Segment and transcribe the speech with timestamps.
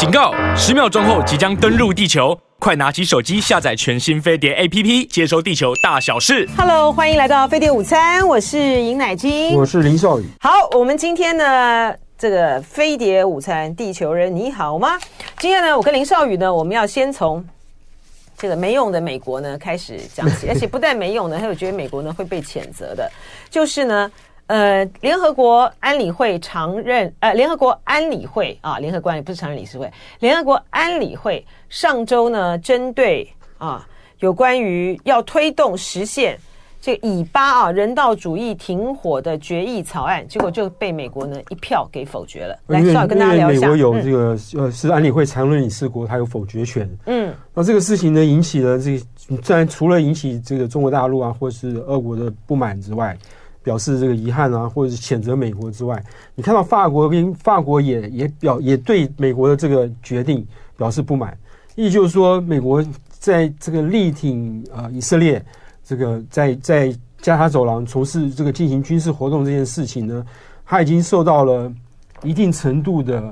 [0.00, 0.32] 警告！
[0.56, 6.48] 十秒钟后即将登陆地球，快拿起手机下载全新飞碟 APP，接收地球大小事。
[6.56, 10.24] Hello，欢迎来到飞碟午餐，我是尹乃菁，我是林少宇。
[10.40, 14.98] 好，我们今天呢，这个飞碟午餐，地球人你好吗？
[15.38, 17.44] 今天呢，我跟林少宇呢，我们要先从
[18.38, 23.06] 这个没用的美国呢开始讲起， 而且不但没用呢，还有觉得美国呢会被谴责的，
[23.50, 24.10] 就是呢。
[24.50, 29.88] 呃，联合国安理会常任呃，联合国安理会啊，联合国也不是常任理事会，
[30.18, 33.86] 联合国安理会上周呢，针对啊
[34.18, 36.36] 有关于要推动实现
[36.80, 42.58] 这个以巴啊人道主义停火的决议草案，结果就被美国呢一票给否决了。
[42.66, 43.68] 来，稍微跟大家聊一下。
[43.68, 46.90] 美国有这个、嗯、呃，是安理会常任理事国，它有否决权。
[47.06, 53.16] 嗯，那这个事情呢，引起了这个，虽然除了引起这个中国大陆啊，或是俄国的不满之外。
[53.62, 56.02] 表示这个遗憾啊，或者是谴责美国之外，
[56.34, 60.46] 你看到法国跟法国也也表也对美国的这个决定
[60.76, 61.36] 表示不满，
[61.74, 65.44] 意思就是说，美国在这个力挺啊、呃、以色列
[65.84, 70.24] 这个在在加沙走廊从事这个进行军事活动这件事情呢，
[70.64, 71.70] 他已经受到了
[72.22, 73.22] 一定程度的，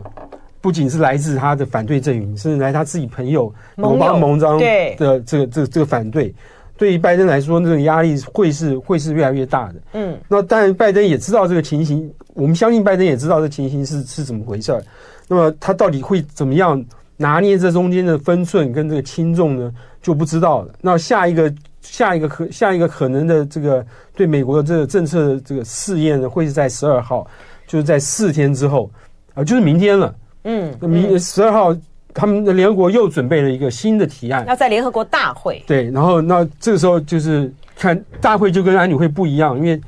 [0.61, 6.34] 不仅是来自他的反对阵营，甚至来他自己朋友友邦盟邦的这个这个这个反对。
[6.79, 9.75] 对于拜登来说，那个压力会是会是越来越大的。
[9.95, 14.81] 嗯，那当然，拜登也知道这个情形，我们相信拜登也知道这情形是是怎么回事儿。
[15.27, 16.83] 那么他到底会怎么样
[17.17, 19.75] 拿捏这中间的分寸跟这个轻重呢？
[20.01, 20.73] 就不知道了。
[20.81, 23.84] 那下一个下一个可下一个可能的这个
[24.15, 27.29] 对美国的这个政策的这个试验呢，会是在十二号，
[27.67, 28.89] 就是在四天之后
[29.34, 30.15] 啊，就是明天了。
[30.45, 31.77] 嗯，那明十二号。
[32.19, 35.63] 他们的联合国又准备了一个新的提案，要在联合国大会。
[35.69, 39.81] 对，然后那这个时候就是看大会就跟安理会不一样，因为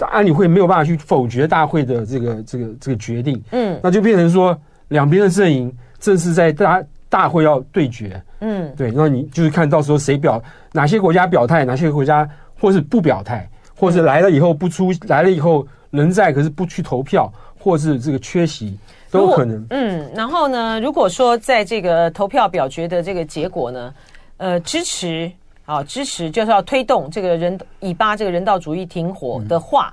[0.00, 3.40] 安理会没有办法去否决大会的这个这个这个决定。
[3.52, 8.20] 嗯，那就变成说两边的阵营正是在大大会要对决。
[8.40, 10.42] 嗯，对，那你就是看到时候谁表
[10.72, 12.28] 哪些国家表态，哪些国家
[12.60, 18.76] 或是不表态，或是来了以后不出，来了以后人在可是不去投票，或是这个缺席。
[19.16, 23.94] 都可能，嗯，然后呢，如果说在这个投票表决的这个结果呢，
[24.36, 25.30] 呃，支持
[25.64, 29.92] 啊，支持就是要推动这个人以巴这个人道主义停火的话，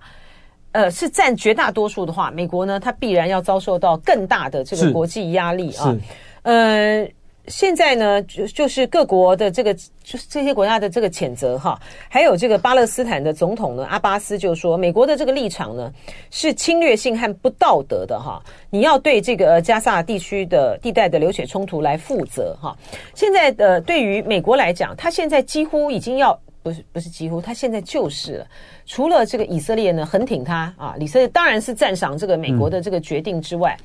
[0.73, 5.95] 嗯、呃，是占绝大多数的话，美国呢，它必然要遭受到更大的这个国际压力啊，
[6.43, 7.07] 呃。
[7.47, 11.77] 现在呢，就就是各国的这个，就是这些国家的这个谴责哈，
[12.07, 15.91] 还有这个巴勒斯坦的总统呢，阿巴斯就说，美国的这个立场呢
[16.31, 22.73] 是侵略性和不道德的哈，你要对这个加萨地区的地带的流血冲突来负责哈。
[23.13, 28.47] 现在的对于美国来讲，他现在几乎已经要不是不是几乎，他现在就是了。
[28.85, 33.77] 除了这个以色列呢很挺他啊，以色列当然是赞赏这个美国的这个决定之外，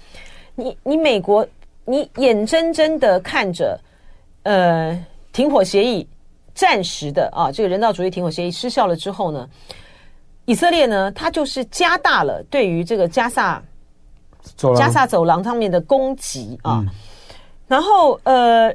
[0.54, 1.44] 你你美国。
[1.90, 3.80] 你眼睁睁的看着，
[4.42, 6.06] 呃，停火协议
[6.52, 9.48] 暂时的啊，这个人道主义停火协议失效了之后呢，
[10.44, 13.62] 以色列呢，它就是加大了对于这个加萨
[14.76, 16.88] 加萨走廊上面的攻击啊，嗯、
[17.66, 18.70] 然后呃，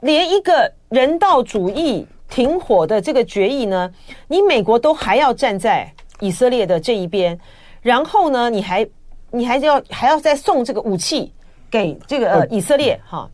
[0.00, 3.92] 连一个人道主义停火的这个决议呢，
[4.26, 7.38] 你美国都还要站在以色列的这一边，
[7.82, 8.88] 然后呢，你还
[9.30, 11.30] 你还要还要再送这个武器。
[11.74, 13.28] 给这个呃以色列哈，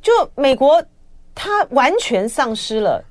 [0.00, 0.82] 就美国，
[1.34, 3.04] 他完全丧失了，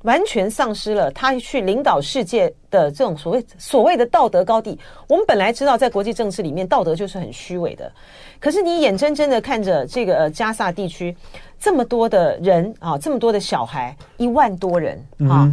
[0.00, 4.80] 完全丧失了他去领导世界的这种所谓所谓的道德高地。
[5.08, 7.92] 我们本来知道，在国际政治里面，道德就是很虚伪的。
[8.40, 11.14] 可是你眼睁睁的看着这个加萨地区
[11.58, 14.98] 这么多的人啊，这么多的小孩，一万多人
[15.28, 15.52] 啊，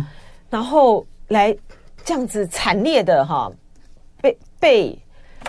[0.50, 1.53] 然后来
[2.06, 3.52] 这样子惨烈的哈，
[4.22, 4.98] 被被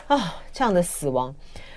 [0.08, 1.32] 啊这样的死亡。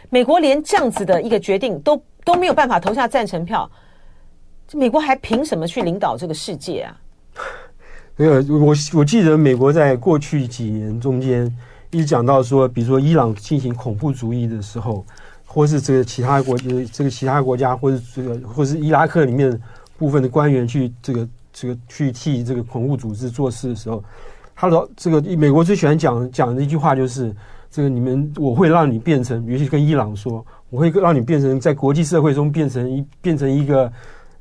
[0.10, 3.70] 美国连这样子的一个决定都都没有办法投下赞成票，
[4.68, 6.98] 这美国还凭什么去领导这个世界啊？
[8.18, 11.54] 没有，我我记得美国在过去几年中间
[11.92, 15.06] 一直讲到说，比如说伊朗进行恐怖主义的时候，
[15.46, 19.60] 或是这个其他国家，这个其他国家，或是这个或是伊拉克里面
[19.98, 24.04] 部分的官员去这个这个去替这个恐怖组织做事的时候，
[24.56, 27.36] 他说这个美国最喜欢讲讲的一句话就是。
[27.76, 33.92] 这个你们，我会让你变成，尤其跟伊朗说，我会让你变成在国际社会中变成一变成一个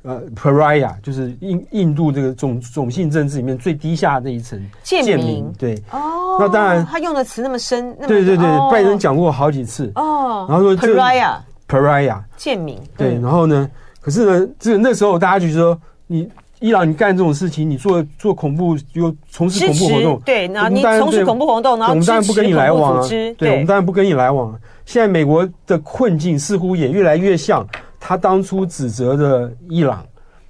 [0.03, 5.51] 呃 pariah，就是印印度这个种种姓政治里面最低下的一层贱民。
[5.59, 9.91] 对，哦，那当然他用的词那么深，那么对对对，哦、拜登讲过好几次。
[9.95, 15.77] 哦，然后说 pariah，pariah 贱民，对，然后呢，可是呢，这个那时候大家就说
[16.07, 16.25] 你。
[16.65, 23.07] 伊朗，你干这种事情，你做做恐怖，又从事恐怖活动，对，然后你从事恐怖活动，然后我们当然不跟你来往啊，
[23.37, 24.59] 对，我们当然不跟你来往。
[24.83, 27.63] 现在美国的困境似乎也越来越像
[27.99, 30.03] 他当初指责的伊朗，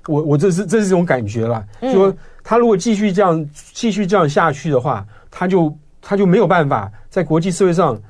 [0.07, 2.13] 我我这是这是一种感觉了，就说
[2.45, 8.01] 他如果继续这样继续这样下去的话，他就他就没有办法在国际社会上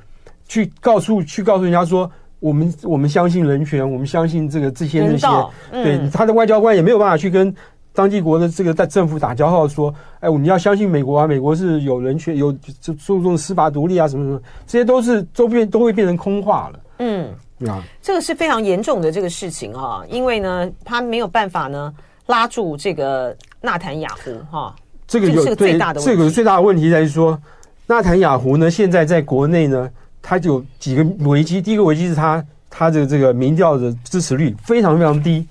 [0.48, 2.08] 去告诉去告诉人家说，
[2.40, 5.28] 我们我们相信人权，我们相信这个这些那些，
[5.72, 7.52] 对他的外交官也没有办法去跟。
[7.96, 12.52] 当地国的这个在政府打交道说，哎，我们要相信美国啊，美国是有人权、有
[12.82, 16.80] 注注重司法独立啊，什么什么，这些都是都变都会变成空话了。
[17.00, 17.30] 嗯，
[17.68, 21.94] 啊，这个是非常严重的这个事情哈，因为呢，他没有办法呢
[22.26, 24.76] 拉住这个纳坦雅胡哈。
[25.08, 27.40] 这个有这个最大的这个最大的问题在于说，
[27.88, 29.90] 纳坦雅胡呢现在在国内呢，
[30.22, 31.62] 他就有几个危机。
[31.62, 35.48] 第一个危机是他他的这个民调的支持率非常非常低。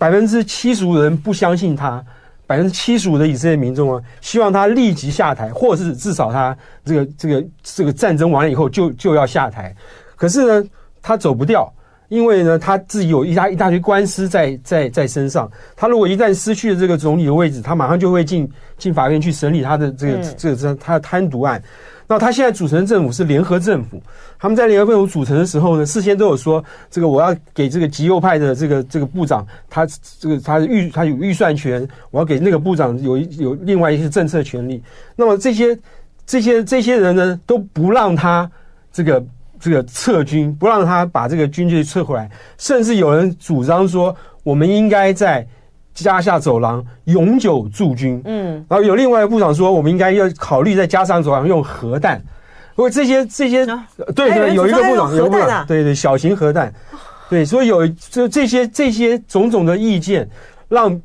[0.00, 2.02] 百分之七十五的人不相信他，
[2.46, 6.56] 百分之七十五的以色列民众啊，希望他立即下台，或是至少他
[6.86, 9.76] 这个这个这个战争完了以后就就要下台。
[10.16, 10.68] 可是呢，
[11.02, 11.70] 他走不掉，
[12.08, 15.50] 因为呢，他自己有一大一大堆官司在在在身上。
[15.76, 21.62] 他如果一旦失去了这个总理的位置，他马上就会进进法院去审理他的这个这个这他的贪渎案。
[22.10, 24.02] 那他现在组成的政府是联合政府，
[24.36, 29.86] 他们在联合政府组成的时候呢，事先都有说，这个我要给这个极右派的这个这个部长，他
[30.18, 34.82] 这个他预他有预算权，我要给那个部长有有另外一些政策权利。
[35.14, 35.78] 那么这些
[36.26, 38.50] 这些这些人呢，都不让他
[38.92, 39.24] 这个
[39.60, 42.28] 这个撤军，不让他把这个军队撤回来，
[42.58, 44.12] 甚至有人主张说，
[44.42, 45.46] 我们应该在。
[45.92, 52.22] 加下走廊永久驻军，嗯，然后有另外一个部长说，我们应该要考虑在加上走廊用核弹。
[52.76, 53.66] 不过这些这些，
[54.14, 56.72] 对对，有一个部长，有一个部长，对对，小型核弹，
[57.28, 60.26] 对，所以有就这些这些种种的意见，
[60.68, 60.98] 让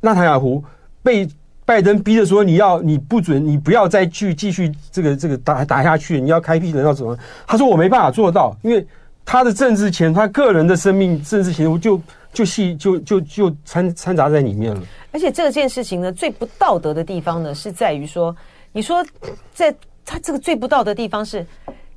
[0.00, 0.64] 纳塔雅胡
[1.02, 1.28] 被
[1.66, 7.18] 拜登逼着说，你要你不准你不要再去继续这个这个打打下去，你要开辟人道走廊。
[7.46, 8.86] 他说我没办法做到，因为
[9.24, 12.00] 他的政治前，他个人的生命政治前途就。
[12.32, 14.80] 就戏就就就掺掺杂在里面了，
[15.12, 18.34] 而且这件事情呢，最不道德的地方呢，是在于说，
[18.72, 19.04] 你说
[19.52, 19.74] 在
[20.04, 21.46] 他这个最不道德的地方是，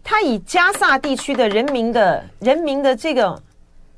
[0.03, 3.41] 他以加萨地区的人民的人民的这个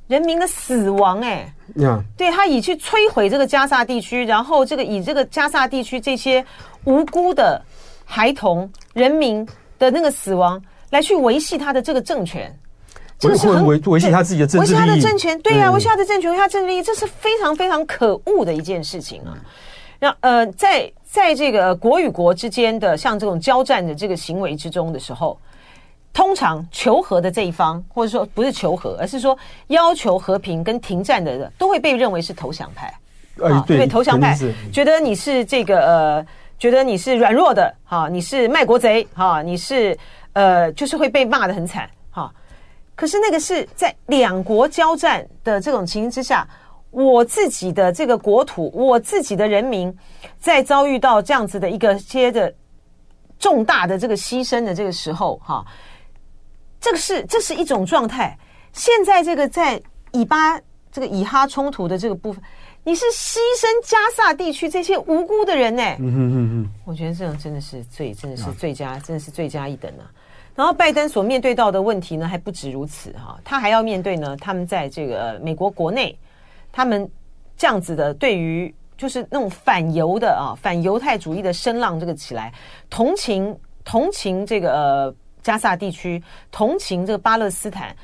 [0.07, 6.45] 人民的死亡，哎，呀，对他以去摧毁这个加萨地区，然后这个以这个加萨地区这些
[6.83, 7.59] 无辜的
[8.05, 9.43] 孩童人民
[9.79, 10.61] 的那个死亡
[10.91, 12.55] 来去维系他的这个政权。
[13.19, 19.33] 这个是很维维系他自己的政治利益，维系他的政权，对呀、啊，维系他的政权，维系他政治利益，这是非常非常可恶的一件事情啊。
[19.99, 25.39] 那呃，在在这个国与国之间的像这种交战的这个行为之中的时候，
[26.13, 29.35] 通常求和的这一方，或者说不是求和，而是说
[29.67, 32.93] 要求和平跟停战的人，都会被认为是投降派。
[33.41, 34.37] 啊，对，投降派
[34.71, 36.25] 觉得你是这个呃，
[36.59, 39.97] 觉得你是软弱的，哈，你是卖国贼，哈，你是
[40.33, 41.89] 呃，就是会被骂的很惨。
[42.97, 46.47] 可是那个是在两国交战的这种情形之下，
[46.89, 49.95] 我自己的这个国土，我自己的人民，
[50.39, 52.51] 在遭遇到这样子的一个些的
[53.38, 55.63] 重大的这个牺牲的这个时候，哈，
[56.81, 58.35] 这个是这是一种状态。
[58.73, 59.79] 现在这个在
[60.11, 60.59] 以巴
[60.91, 62.41] 这个以哈冲突的这个部分，
[62.83, 65.83] 你是牺牲加萨地区这些无辜的人呢？
[65.99, 70.09] 嗯哼哼哼，我觉得这样真的是最真的是最佳，真的是最佳一等啊。
[70.57, 76.18] 然后拜登所面对到的问题呢，还不止如此哈，他还要面对呢，他们在这个美国国内，
[76.71, 77.07] 他们
[77.56, 82.52] 这样子的对于就是那种反犹的啊，反犹太主义的声浪这个起来，
[82.90, 86.19] 同情同情这个呃加萨地区，
[86.52, 87.95] 同情这个巴勒斯坦，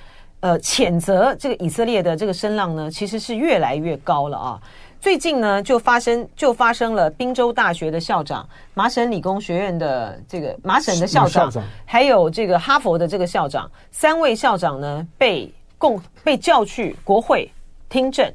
[0.42, 4.62] 呃，谴责这个以色列的这个声浪呢，其实是越来越高了啊。
[5.04, 11.52] 最近呢，就发生就发生了宾州大学的校长、麻省理工学院的这个麻省的校长，
[11.84, 17.52] 还有这个哈佛的这个校长，三位校长呢被共被叫去国会
[17.90, 18.26] 听证，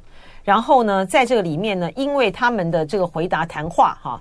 [0.45, 4.21] 然后呢，在这个里面呢，因为他们的这个回答谈话哈，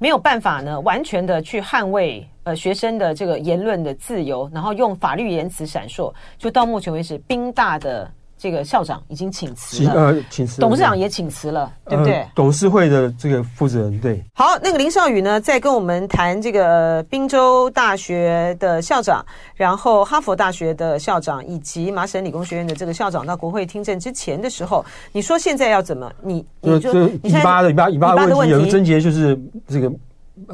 [0.00, 8.10] 没有办法呢完全的去捍卫呃学生的这个言论的自由，然后用法律言辞闪烁，就到目前为止，宾大的。
[8.36, 12.14] 这个校长已经请辞了，呃，请辞，董事长也请辞了，对不对？
[12.16, 14.22] 呃，董事会的这个负责人，对。
[14.34, 19.24] 好，那个林少宇呢，在跟我们谈这个宾州大学的校长，
[19.54, 26.12] 然后哈佛大学的校长，以及麻省理工学院的这个校长到国会听证之前的时候，你说现在要怎么？
[26.22, 29.90] 你你就以巴的以巴以巴的问题有个症结，就是这个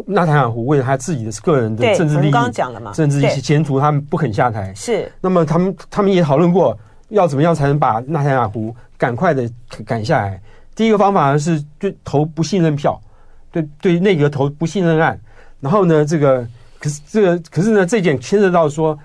[0.07, 4.73] 纳塔尔湖为了他自己的个人的政治利益，刚刚讲了嘛，政治前途，他们不肯下台。
[4.77, 5.11] 是。
[5.21, 6.79] 那么他们他们也讨论过。
[7.11, 9.49] 要怎么样才能把纳塔雅胡赶快的
[9.87, 10.41] 赶下来？
[10.75, 12.99] 第一个方法呢是对投不信任票，
[13.53, 15.19] 对对内阁投不信任案。
[15.61, 16.47] 然后呢，这个
[16.79, 18.99] 可是这个可是呢，这点牵涉到说，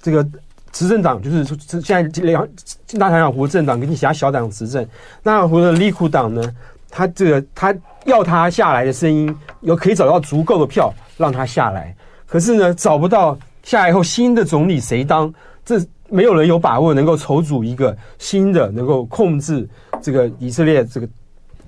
[0.00, 0.26] 这个
[0.72, 1.44] 执政党就是
[1.82, 2.48] 现在两
[2.92, 4.82] 纳塔雅胡政党跟其他小党执政，
[5.22, 6.42] 纳坦雅胡的利库党呢，
[6.88, 7.74] 他这个他
[8.06, 11.94] 要他下来的声音有可以找到足够的票让他下来，
[12.26, 15.30] 可是呢找不到下来以后新的总理谁当，
[15.62, 19.68] 这没有人有把握能够筹组一个新的能够控制
[20.00, 21.08] 这个以色列这个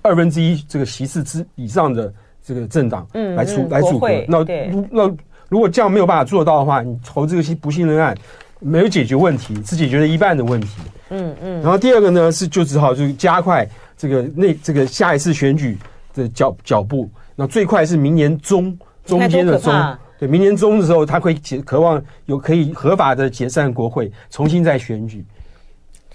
[0.03, 3.07] 二分之一这个席次之以上的这个政党
[3.37, 4.45] 来组、嗯嗯、来组合，那
[4.91, 5.17] 那。
[5.51, 8.17] 如果这样没有办法做到的话，你投这个新不信任案，
[8.61, 10.69] 没有解决问题，只解决了一半的问题。
[11.09, 11.61] 嗯嗯。
[11.61, 13.69] 然后第二个呢是就只好就加快
[13.99, 15.77] 这个那这个下一次选举
[16.15, 17.11] 的脚脚步。
[17.35, 19.75] 那最快是明年中中间的中，
[20.21, 25.25] 对，明年中的时候他会解渴望有可以合法的解散国会，重新再选举。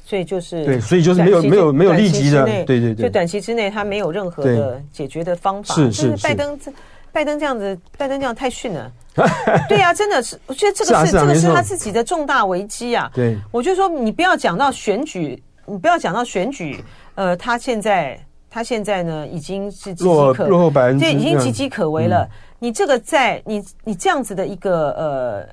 [0.06, 5.74] 所以就是对，所以就是没有没有没有立即的，对对对，就短期之内他没有任何的解决的方法。
[5.74, 6.72] 是是是，拜登这
[7.12, 8.92] 拜登这样子，拜登这样太逊了。
[9.68, 13.10] 对呀、啊，真的是，我觉得这个是，这个是他自己的重大危机啊。
[13.16, 16.84] 对，我就说你不要讲到选举，你不要讲到选举，
[17.16, 22.24] 呃，他现在他现在呢已经是岌岌可落后百分之，对，已经岌岌可危了。
[22.24, 25.48] 嗯、你这个在你你这样子的一个呃，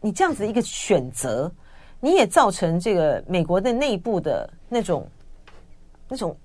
[0.00, 1.50] 你这样子的一个选择，
[2.00, 5.06] 你也造成这个美国的内部的那种
[6.08, 6.36] 那种。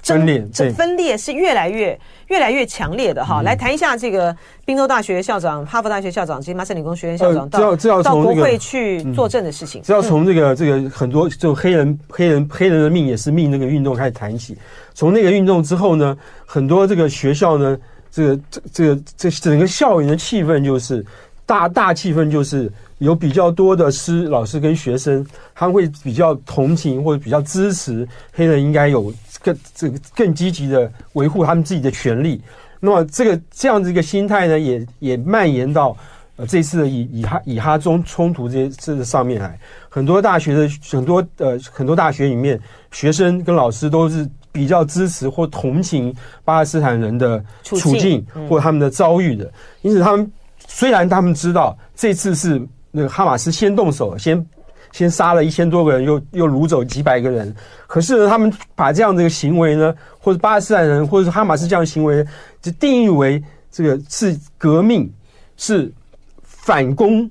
[0.00, 1.98] 分裂，这分裂是越来越
[2.28, 3.42] 越来越强烈的哈。
[3.42, 4.34] 来谈一下这个
[4.64, 9.82] 宾州大学校长、哈佛大学校长及麻省理工学院校长到到国会去作证的事情。
[9.82, 14.56] 这要从这个这个很多就黑人黑人黑人的命也是命那个运动开始谈起。
[14.94, 17.76] 从那个运动之后呢，很多这个学校呢，
[18.10, 21.04] 这个这这个这整个校园的气氛就是
[21.46, 29.12] 大大气氛就是有比较多的师老师跟学生，他会比较同情或者比较支持黑人应该有。
[29.40, 32.42] 更这个更积极的维护他们自己的权利，
[32.80, 35.96] 那么这个这样子一个心态呢，也也蔓延到
[36.34, 39.56] 呃这次的以以哈以哈中冲突这些这个上面来，
[39.88, 42.60] 很多大学的很多呃很多大学里面，
[42.90, 46.12] 学生跟老师都是比较支持或同情
[46.44, 49.48] 巴勒斯坦人的处境或他们的遭遇的，
[49.82, 50.28] 因此他们
[50.66, 52.60] 虽然他们知道这次是
[52.90, 54.44] 那个哈马斯先动手先。
[54.90, 57.54] 先杀了一千多个人，又又掳走几百个人。
[57.86, 62.26] 可是呢，他们把这样的一个行为呢，或者巴勒斯坦人，或者是哈马斯这样的行为，
[62.62, 65.12] 就定义为这个是革命，
[65.58, 65.92] 是
[66.42, 67.30] 反攻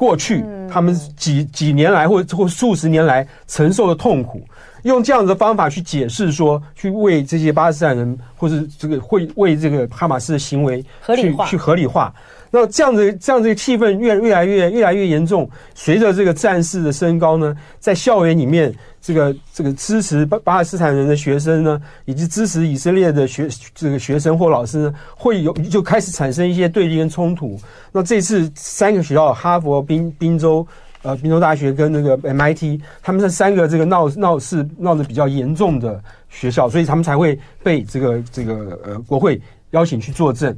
[0.00, 4.42] 过去他们几几年来或或数十年来承受的痛苦，
[4.84, 10.82] 用这样的方法去解释说，去为这些巴勒斯坦人，或是这个会为这个哈马斯的行为
[11.14, 12.14] 去去合理化。
[12.50, 15.48] 那这样子，这样子的气氛越越来越越来越严重。
[15.74, 27.56] 随着这个战事的升高呢，在校园里面，这个这个支持巴巴勒斯坦人的学生呢，以及支持以色列的学这个学生或老师呢，会有就开始产生一些对立跟冲突。
[27.92, 30.66] 那这次三个学校，哈佛、宾宾州、
[31.02, 39.40] 呃宾州大学跟那个 MIT，他们是三个这个闹闹事闹得比较严重的学校，所以他们才会被这个这个呃国会
[39.70, 40.52] 邀请去作证。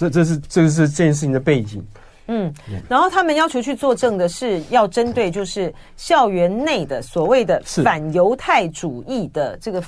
[0.00, 1.84] 这这是这个是这件事情的背景，
[2.28, 2.50] 嗯，
[2.88, 9.82] 然后他们要求去作证的是要针对就是校园内的所谓的反犹太主义的这个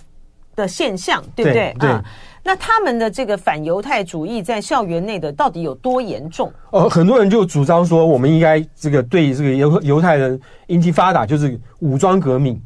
[0.54, 1.75] 的现象，对不对？
[1.81, 1.88] 对。
[1.88, 2.04] 啊，
[2.42, 6.52] 那他们的这个反犹太主义在校园内的到底有多严重？
[6.73, 10.38] 呃，很多人就主张说，我们应该这个对这个犹犹太人
[10.69, 12.61] Intifada 就是武装革命。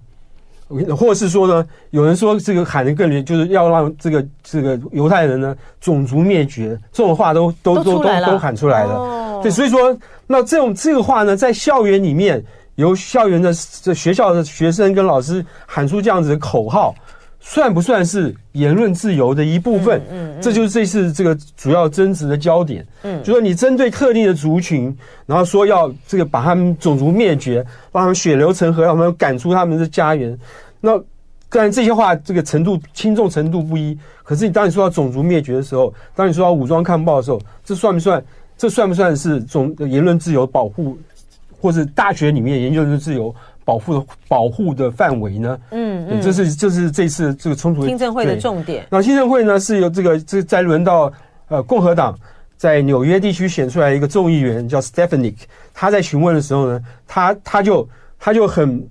[0.97, 8.95] 或是说呢，有人说这个喊的更烈，就是要让这个这个犹太人呢种族灭绝，这种话都都都都都喊出来了。
[8.95, 9.97] 哦、对，所以说
[10.27, 12.45] 那这种这个话呢，在校园里面，
[12.75, 16.95] 由校园的这学校的学生跟老师喊出这样子的口号。
[17.49, 20.01] 算不算是言论自由的一部分？
[20.11, 22.85] 嗯，嗯，嗯，这就是这次这个主要争执的焦点。
[23.03, 24.95] 嗯，就说你针对特定的族群，
[25.27, 30.37] 然后说要这个把他们种族灭绝，让他们血流成河，让他们赶出他们的家园。
[30.81, 30.99] 那
[31.49, 33.97] 当然这些话这个程度轻重程度不一。
[34.25, 38.23] 可是你当你说到种族灭绝的时候，当你说到武装抗暴的时候，这算不算？
[38.59, 40.99] 这算不算是种言论自由保护，
[41.61, 43.33] 或是大学里面言论自由？
[43.67, 45.59] 保护的保护的范围呢？
[45.73, 48.87] 嗯嗯，这是这是这次这个冲突听证会的重点。
[48.89, 51.13] 那听证会呢是由这个这再轮到
[51.49, 52.17] 呃共和党
[52.57, 55.35] 在纽约地区选出来一个众议员叫 Stephanie，
[55.75, 57.89] 他在询问的时候呢，他他就
[58.21, 58.89] 他就很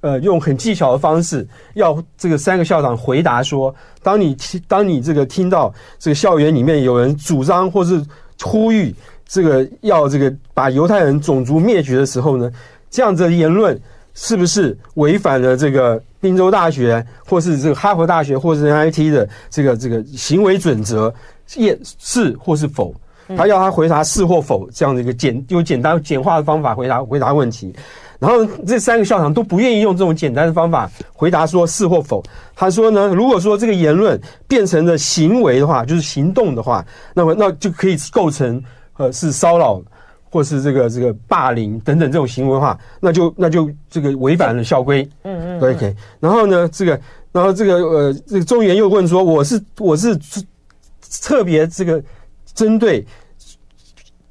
[0.00, 8.04] 呃用很技巧的方式要这个三个校长回答说，当你听当你这个听到这个校园里面有人主张或是
[8.42, 8.92] 呼吁
[9.24, 12.50] 这个要这个把犹太人种族灭绝的时候呢，
[12.90, 13.80] 这样子的言论。
[14.16, 21.14] 是不是违反了这个宾州大学，或是这个哈佛大学，或是 MIT 的这个这个行为准则？
[21.54, 22.92] 也是或是否？
[23.36, 27.72] 他要他回答是或否这样的一个简用简单简化的方法回答回答问题。
[28.18, 32.22] 然后这三个校长都不愿意用这种简单的方法回答说是或否。
[32.54, 34.18] 他说呢，如果说这个言论
[34.48, 38.62] 变成了行为的话，就是行动的话，那么那就可以构成
[38.96, 39.82] 呃是骚扰
[40.30, 45.08] 或是这个这个霸凌等等这种行为的话，那就那就这个违反了校规。
[45.22, 45.74] 嗯嗯。
[45.74, 45.96] OK。
[46.20, 47.00] 然后呢，这个
[47.32, 50.18] 然后这个呃这个中原又问说，我是我是
[51.22, 52.02] 特别这个
[52.54, 53.06] 针对。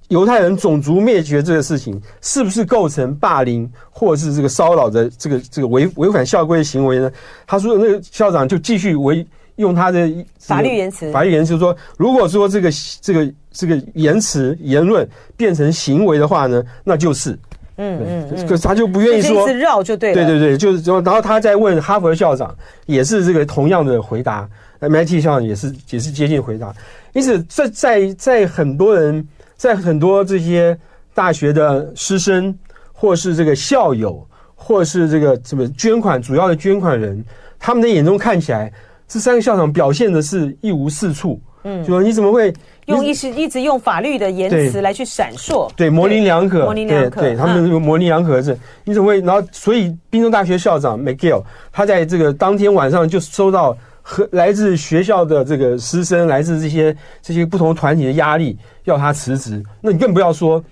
[0.10, 7.12] 犹太人种族灭绝这个事情是不是构成霸凌或是这个骚扰的这个这个违违反校规的行为呢？
[7.48, 9.26] 他说，那个校长就继续为
[9.58, 10.10] 用他的
[10.40, 12.70] 法律言辞，法律言辞说，如果说这个
[13.02, 15.08] 这个这个言辞言论
[15.38, 17.38] 变成行为的话呢，那就是，
[17.78, 24.48] 嗯嗯，可是他就不愿意说绕就对了，对对对，就是，然后他再问哈佛的校长，也是这个同样的回答
[24.80, 26.74] ，MIT 校长也是也是接近回答，
[27.14, 29.28] 因此这在在很多人。
[29.58, 30.78] 在很多这些
[31.14, 32.54] 大学的师生，
[32.92, 37.24] 或是这个校友，或是这个什么捐款主要的捐款人，
[37.58, 38.70] 他们的眼中看起来，
[39.08, 41.40] 这三个校长表现的是一无是处。
[41.64, 42.54] 嗯，就说你怎么会
[42.86, 45.70] 用一直一直用法律的言辞来去闪烁？
[45.76, 47.22] 对，模棱两可，模棱两可。
[47.22, 49.20] 对，他们模棱两可是，你怎么会？
[49.22, 53.76] 然后，所以宾州大学校长 McGill，他在这个当天晚上就收到。
[54.08, 59.64] 和来自学校的这个师生，来自这些这些不同团体的压力，要他辞职。
[59.82, 60.64] 那你更不要说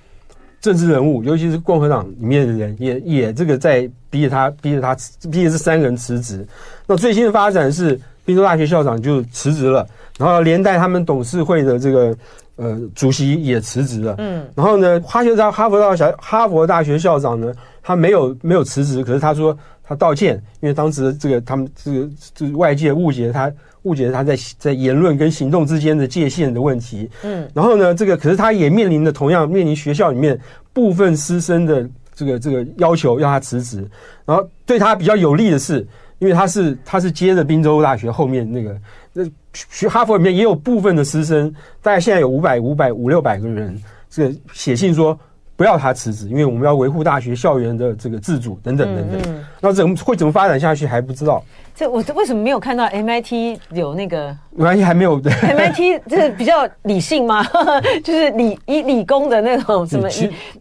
[0.62, 4.96] 政治人物，尤其是共和党里面的人，也也这个在逼着他，逼着他，
[5.32, 6.48] 逼着这三个人辞职。
[6.86, 9.88] 那最新的发展是，宾州大学校长就辞职了，
[10.18, 12.16] 然后连带他们董事会的这个
[12.56, 14.16] 呃主席也辞职了。
[14.18, 19.58] 嗯，然后呢，哈学在哈佛大学哈佛大学校长呢，他没有没有辞职，可是他说。
[19.86, 23.52] 他道歉，因为当时这个他们这个这个外界误解他，
[23.82, 27.10] 误解他在在言论跟行动之间的界限的问题。
[27.22, 30.40] 嗯，然后呢，这个可是他也面临的同样面临学校里面
[30.72, 33.86] 部分师生的这个这个要求要他辞职。
[34.24, 35.86] 然后对他比较有利的是，
[36.24, 38.80] 因为他是他是接着宾州大学后面那个
[39.12, 43.78] 那学哈佛里面也有部分的师生，大概现在有五百五百五六百个人，
[44.10, 45.20] 这个写信说。
[45.56, 49.20] 不要他辞职，因为我们要维护大学校园的这个自主等等等等。
[49.20, 51.44] 嗯嗯、那怎么会怎么发展下去还不知道。
[51.76, 55.20] 这我为什么没有看到 MIT 有那个没关系还没有。
[55.20, 57.44] 对 MIT 就是比较理性吗？
[58.04, 60.08] 就是理以理工的那种什么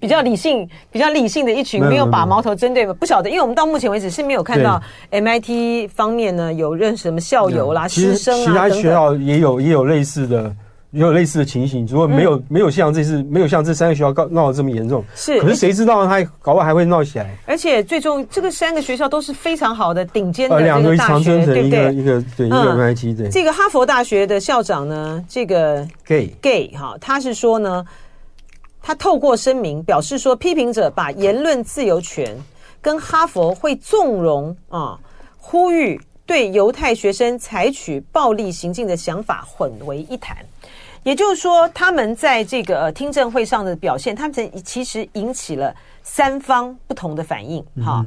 [0.01, 2.95] 比较理性、比较理性的一群，没有把矛头针对吗？
[2.95, 10.55] 不晓得，因为我们到目前为止是没有看到 MIT 方面呢有认识什么校友啦、师生啊，其他学校也有也有类似的。
[10.93, 17.35] 也有类似的情形，如果没有、嗯、没有像这次没有像这三个学校闹闹得这么严重，是，可是谁知道他搞不好还会闹起来？
[17.47, 21.95] 而且最终这个三个学校都是非常好的顶尖的两个大学，对不对？
[21.95, 23.31] 一个对一个 MIT 对。
[23.31, 27.83] 这个哈佛大学的校长呢，这个 Gay Gay 哈，他是说呢，
[28.83, 32.37] 他透过声明表示说，批评者把言论自由权
[32.83, 34.99] 跟哈佛会纵容啊，
[35.39, 40.37] 呼吁对犹太学生采取暴力行径的想法混为一谈。
[41.05, 47.65] 也就是说，他们在这个听证会上的表现，他们其实引起了三方不同的反应。
[47.85, 48.05] 哈，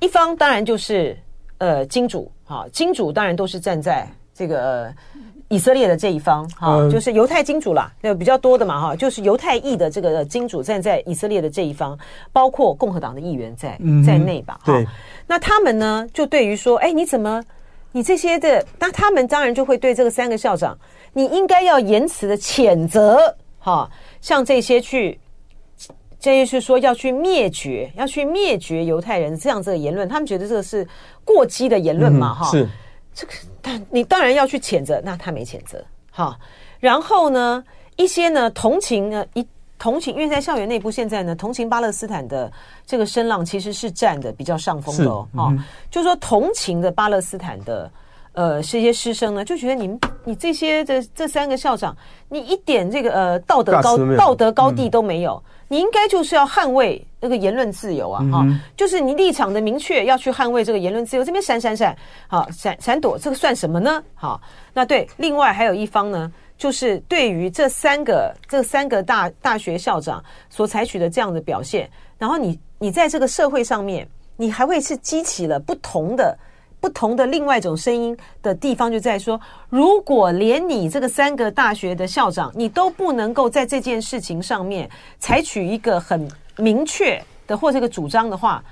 [0.00, 1.16] 一方当然就是
[1.58, 4.92] 呃金主，哈，金主当然都是站在这个
[5.46, 11.96] 以色列的这一方，哈，就是犹太金主啦，那比较多的嘛，哈，就是犹太裔的这个金主站在以色列的这一方，
[12.32, 14.58] 包括共和党的议员在在内吧。
[14.64, 14.82] 哈，
[15.28, 17.40] 那他们呢，就对于说，哎，你怎么
[17.92, 20.76] 你这些的，那他们当然就会对这个三个校长。
[21.16, 23.88] 你应该要严词的谴责，哈，
[24.20, 25.18] 像这些去，
[26.18, 30.86] 这些是说要去灭绝，要去灭绝犹太人这样子的言论，他们觉得这个是
[31.24, 32.68] 过激的言论嘛，哈、嗯，是。
[33.14, 36.36] 这个，但你当然要去谴责，那他没谴责，哈，
[36.80, 37.62] 然后呢，
[37.94, 39.46] 一些呢同情呢一
[39.78, 42.52] 同情，因为在校园内部现在呢同情巴勒斯坦的
[42.84, 45.56] 这个声浪其实是占的比较上风的哦，
[45.92, 47.88] 就是说同情的巴勒斯坦的。
[48.34, 51.96] 呃，这些师生呢，就觉得你们，你这些这这三个校长，
[52.28, 64.02] 你一点这个呃道德高道德高地都没有，嗯、你应该就是要捍卫那个言论自由啊，哈、嗯，就是你立场的明确要去捍卫这个言论自由，这边闪闪闪，好闪闪躲，这个算什么呢？
[64.14, 64.40] 好，
[64.72, 70.20] 那对，另外还有一方呢，就是对于这三个这三个大大学校长
[70.50, 76.36] 所采取的这样的表现，然后你你在这个社会上面，你还会是激起了不同的。
[76.84, 84.86] 不同的另外一种声音的地方，就在说，如果连你这个三个大学的校长，你都不能够在这件事情上面
[85.18, 88.62] 采取一个很明确的或这个主张的话，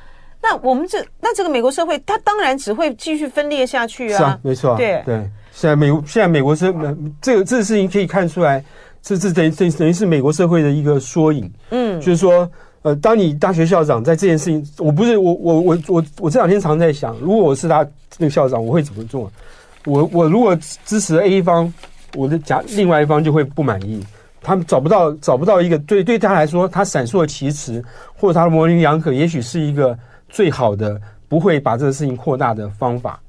[0.43, 4.19] 那我们这那这个美国社会，它当然只会继续分裂下去啊。
[4.19, 4.77] 是啊，没错。
[4.77, 5.15] 对对，
[5.51, 6.67] 现在美现在美国是
[7.19, 8.63] 这个这个事情可以看出来，
[9.01, 11.51] 这这等于等于等于是美国社会的一个缩影。
[11.71, 12.47] 嗯，就是说，
[12.83, 17.87] 呃，当你大学校长在这件事情，我不是我我我我我这两天常在想，如果我是他
[18.19, 19.31] 那个校长，我会怎么做？
[19.85, 21.73] 我我如果支持 A 方，
[22.15, 24.05] 我的假另外一方就会不满意。
[24.41, 27.81] 他们找不到找不到一个对对他来说，他闪烁其词
[28.15, 29.97] 或者他的模棱两可，也许是一个
[30.29, 33.21] 最好的不会把这个事情扩大的方法。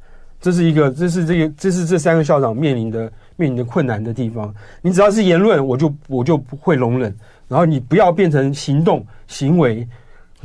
[0.41, 4.51] 这是一个，这是这个，这是这三个校长面临的面临的困难的地方。
[4.81, 7.15] 你只要是言论，我就我就不会容忍。
[7.47, 9.87] 然后你不要变成行动行为。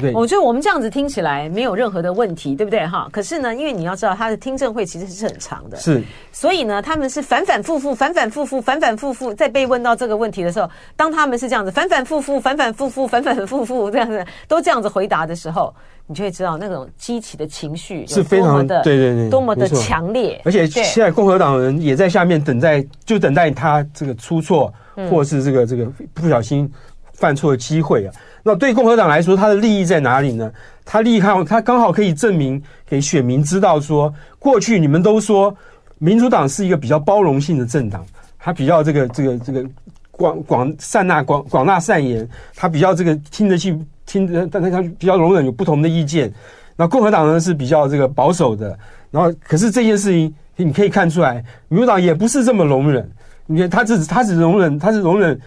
[0.01, 3.09] 对，我觉得我们这样子听起来没有任何的问题，对不对哈？
[3.11, 15.75] 可是呢，因为你要知道，他的听证会其实是很长的，是，所以呢，他们是反反复复、反反复复、反反复复，在被问到这个问题的时候，当他们是这样子反反复复、反反复复、反反复复这样子都这样子回答的时候，
[16.07, 20.41] 你就会知道那种激起的情绪是非常的，对对对，多么的强烈。
[20.45, 24.73] 而且现在共和党人也在下面等待，就等待他这个出错，
[25.11, 26.71] 或是这个这个不小心
[27.19, 28.15] 犯错的机会啊。
[28.43, 30.51] 那对共和党来说，他的利益在哪里呢？
[30.85, 35.55] 他利益看，他刚好可以证明给选民知道说，过去你们都说
[35.99, 38.07] 民主党是一个比较包容性的政党，
[38.39, 39.63] 他比较这个这个这个
[40.11, 42.27] 广广善纳广广纳善言，
[42.57, 46.33] 他比较这个听得进听得，但他比较容忍有不同的意见。
[46.75, 48.79] 那共和党呢是比较这个保守的。
[49.11, 53.11] 然后，可是这件事情你可以看出来，民主党也不是这么容忍。
[53.47, 55.39] 你看，他只他只容忍，他是容忍。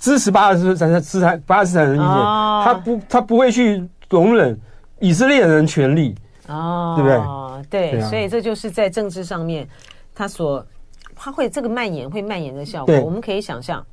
[0.00, 4.58] 支持巴勒斯坦、斯坦巴勒斯坦人的意见，他不，他不会去容忍
[4.98, 6.16] 以色列人权利，
[6.48, 7.20] 哦，对不对？
[7.68, 9.68] 对，对啊，所以这就是在政治上面，
[10.14, 10.66] 他所
[11.14, 13.00] 他会这个蔓延，会蔓延的效果。
[13.00, 13.86] 我们可以想象，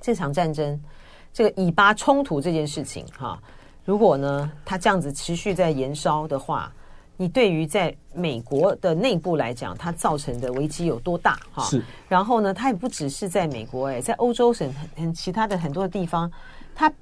[0.00, 0.78] 这场战争，
[1.32, 3.36] 这个以巴冲突这件事情，哈，
[3.84, 6.70] 如果呢，他这样子持续在延烧的话。
[7.16, 11.38] 你对于在美国的内部来讲，它造成的危机有多大？
[11.52, 11.82] 哈，是。
[12.08, 16.30] 然后呢，它也不只是在美国，哎，在欧洲省很很其他的很多的地方，
[16.74, 16.92] 它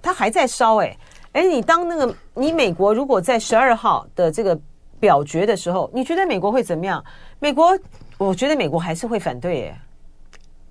[0.00, 0.96] 它还在烧，哎，
[1.32, 4.58] 哎，你当那个你美国如果在十二号的这个
[4.98, 7.04] 表决的时候，你觉得美国会怎么样？
[7.38, 7.78] 美国，
[8.16, 9.80] 我觉得美国还是会反对，哎，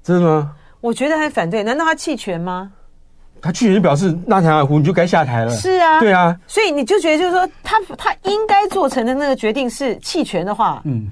[0.01, 0.55] 真的吗？
[0.81, 2.71] 我觉得还反对，难道他弃权吗？
[3.45, 5.55] 他去年表示纳塔尔胡，你就该下台了。
[5.55, 11.05] 是啊，对啊，所以你就觉得就是说他他应该做成的那个决定是弃权的话，嗯，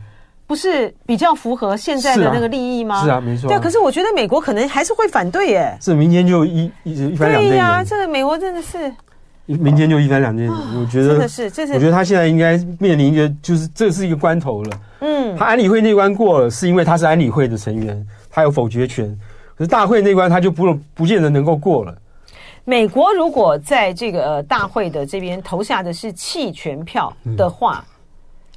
[0.48, 3.04] 不是比较符合现在的那个利益吗？
[3.04, 3.50] 是啊，是啊没错啊。
[3.50, 5.78] 对，可是我觉得美国可能还是会反对耶。
[5.80, 7.39] 是明天就一一一翻两。
[7.39, 8.91] 对呀、啊，这个美国真的是，
[9.46, 10.54] 明天就一翻两件事。
[10.76, 14.72] 我觉得真的是，这是我觉得他现在应该面临一个，就是这是一个关头了。
[15.02, 19.15] 嗯，他安理会那关过了，是因为他是安理会的成员，他有否决权。
[19.56, 21.96] 可是大会那关他就不不见得能够过了。
[22.65, 27.84] 美国如果在这个大会的这边投下的是弃权票的话，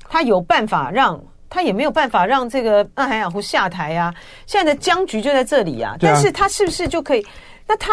[0.09, 4.14] 他有办法让他也没有办法让这个纳海雅胡下台呀。
[4.47, 5.97] 现在的僵局就在这里啊。
[5.99, 7.27] 但是他是不是就可以？
[7.66, 7.92] 那他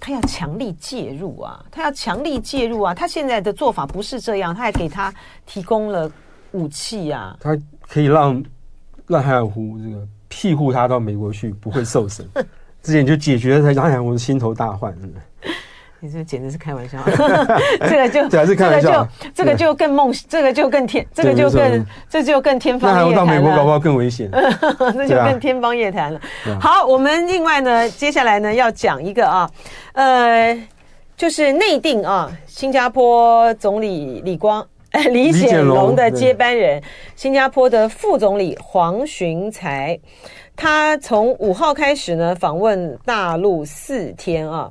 [0.00, 2.92] 他要强力介入啊，他要强力介入啊。
[2.92, 5.14] 他现在的做法不是这样，他还给他
[5.46, 6.10] 提供了
[6.50, 7.36] 武器呀。
[7.40, 8.42] 他可以让
[9.06, 12.28] 纳海雅胡这个庇护他到美国去，不会受审。
[12.88, 14.96] 之前就解决了，他想我是心头大患。
[16.00, 16.98] 你这简直是开玩笑，
[17.86, 23.10] 这个就这个就这个就更梦，这个就更天，这个就更这就更天方夜谭了。
[23.10, 26.18] 那还到美国搞不好更危险，那就更天方夜谭了。
[26.58, 29.50] 好，我们另外呢，接下来呢要讲一个啊，
[29.92, 30.58] 呃，
[31.14, 34.66] 就是内定啊，新加坡总理李光
[35.12, 36.82] 李显龙的接班人，
[37.14, 39.98] 新加坡的副总理黄循财。
[40.56, 44.68] 他从五号开始呢，访问大陆四天啊，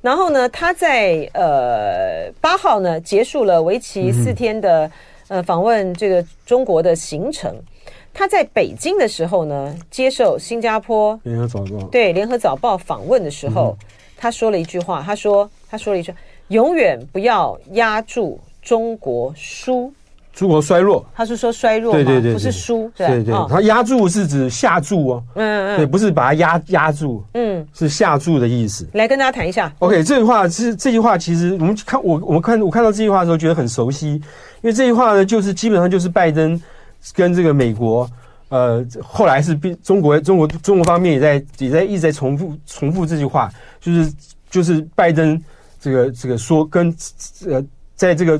[0.00, 4.90] 然后呢，他在呃八号呢结束了为期四天的
[5.28, 7.54] 呃访问这个中国的行程。
[8.14, 11.86] 他在北京的时候呢，接受新加坡联合早报。
[11.88, 13.76] 对联合早报访问的时候，
[14.16, 16.12] 他说了一句话，他说他说了一句，
[16.48, 19.90] 永远不要压住中国输。
[20.34, 21.98] 中国衰弱，他是说衰弱吗？
[21.98, 28.86] 对对对，不是输，对对，对，他压住是指下注哦，嗯嗯，对，不是把它压压住，嗯，是下注的意思。
[28.92, 34.22] 来跟大家谈一下，OK，这句话是这句话，其实我们看我我们看我看到这句话的时候觉得很熟悉，因
[34.62, 36.60] 为这句话呢，就是基本上就是拜登
[37.14, 38.08] 跟这个美国，
[38.50, 43.50] 呃，后来是中国中国中国方面也在也在一直在重复重复这句话，
[43.80, 44.12] 就是
[44.48, 45.42] 就是拜登
[45.80, 46.94] 这个这个说跟
[47.44, 47.60] 呃。
[47.98, 48.38] 在这个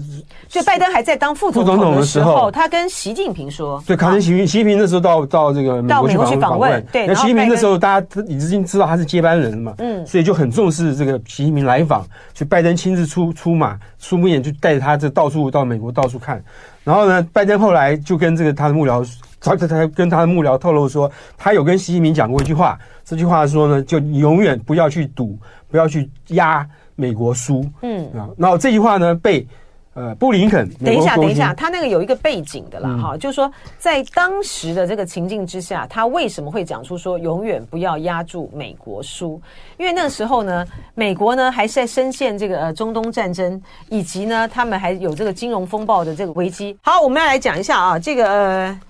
[0.48, 16.40] 所以拜登还在当副总统的时候，他跟习近平说，对，可能习近平，习近平那时候到到这个美国去访问，对，那习近平那时候大家已经知道他是接班人了嘛，嗯，所以就很重视这个习近平来访，所以拜登亲自出出马出面，就带着他这到处到美国到处看。
[16.84, 19.04] 然后呢，拜登后来就跟这个他的幕僚，
[19.40, 25.36] 他他他跟他的幕僚透露说，他有跟习近平讲过一句话，这句话说呢，就永远不要去赌，
[25.68, 26.64] 不要去压。
[27.00, 29.46] 美国输，嗯啊，然后这句话呢被
[29.94, 39.40] 呃布林肯，等一下，等一下，他那个有一个背景的啦，哈、嗯，就是说在当时的这个情境之下，他为什么会讲出说永远不要压住美国输？
[39.76, 46.76] 因为那个时候呢，美国呢还是在深陷这个呃中东战争，以及呢他们还有这个金融风暴的这个危机。
[46.82, 48.80] 好，我们要来讲一下啊，这个呃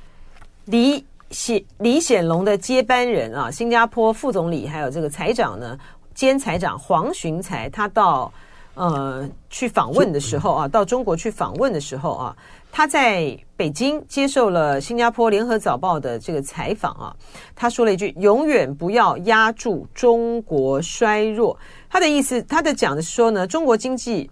[0.65, 5.79] 李显李显龙的接班人啊，新加坡副总理还有这个财长呢。
[6.19, 8.33] 兼财长黄循财，他到
[8.75, 12.37] 呃去访问的时候啊，到中国去访问的时候啊，
[12.73, 17.15] 他在北京接受了新加坡联合早报的这个采访啊，
[17.55, 21.57] 他说了一句：“永远不要压住中国衰弱。”
[21.89, 24.29] 他的意思，他的讲的是说呢，中国经济。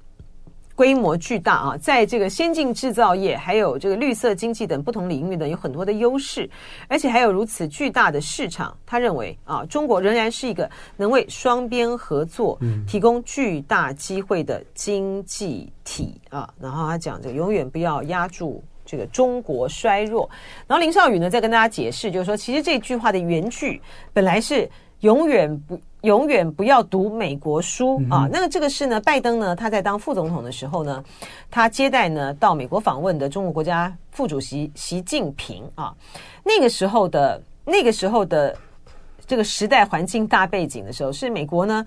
[0.77, 6.49] 规模巨大啊，在这个先进制造业，还有这个绿色经济等不同领域呢，有很多的优势，
[6.87, 8.77] 而且还有如此巨大的市场。
[8.85, 16.49] 他认为啊，中国仍然是一个能为双边合作提供巨大机会的经济体啊。
[16.61, 20.29] 然后他讲这个永远不要压住这个中国衰弱。
[20.67, 23.81] 然后林少宇呢，再跟大家解释，就是说，其实这句话的原句
[24.13, 24.69] 本来是
[25.01, 25.81] 永远不。
[26.07, 28.29] 永远不要读美国书啊！
[28.31, 31.03] 那个这个是呢，拜登呢，他在当副总统的时候呢，
[31.51, 35.93] 他接待呢到美国访问的中国国家副主席习近平啊。
[36.45, 38.57] 那个时候的那个时候的
[39.27, 41.85] 这个时代环境大背景的时候，是美国呢。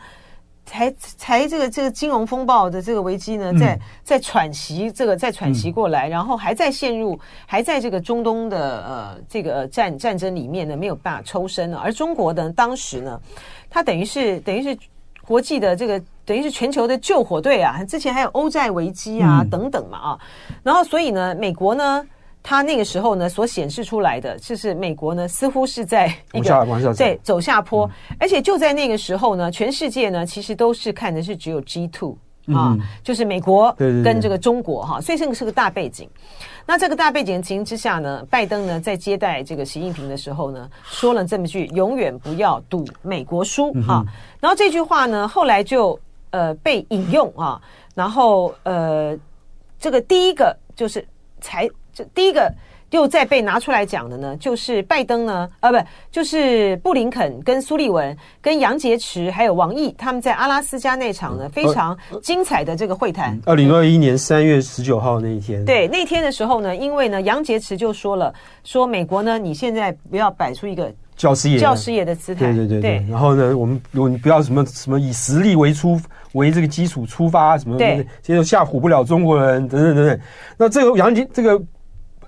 [0.66, 11.80] 才才这个这个金融风暴的这个危机呢，在在喘息，这个在喘息过来，然后还在陷入，还在这个中东的呃这个战战争里面呢，没有办法抽身了。
[11.80, 13.20] 而中国呢，当时呢，
[13.70, 14.78] 它等于是等于是
[15.26, 20.20] 国际的这个等于是全球的救火队啊，之前还有欧债危机啊等等嘛啊，
[20.64, 22.06] 然后所以呢，美国呢。
[22.42, 32.18] 它那个时候呢，所显示出来的就是美国呢，似乎是在一个对走下坡，嗯，而且就在那个时候呢，全世界呢其实都是看的是只有 G two
[32.54, 36.10] 啊，嗯，就是美国跟这个中国哈，所以这个是个大背景。
[36.66, 47.60] 那这个大背景的情形之下呢，拜登呢在接待这个习近平的时候呢，说了这么句“永远不要赌美国输”哈，嗯，然后这句话呢后来就呃被引用啊，
[47.96, 49.18] 然后呃
[49.80, 51.04] 这个第一个就是
[51.42, 52.04] 才这。
[52.14, 52.54] 第一个
[52.92, 55.78] 又再被拿出来讲的呢，就是拜登呢，呃，不，
[56.12, 63.40] 就是布林肯跟苏利文、跟杨洁篪还有王毅他们在阿拉斯加那场呢非常精彩的这个会谈。
[63.46, 73.06] 二零二一年三月十九号那一天，对，那天的时候呢，因为呢，杨洁篪就说了，说美国呢，你现在不要摆出一个教师爷、教师爷的姿态，对对对对。
[73.08, 76.02] 然后呢，我们如果你不要什么什么以实力为出
[76.34, 80.20] 为这个基础出发什么，对，现在吓唬不了中国人等等等等。
[80.58, 81.62] 那这个杨洁这个。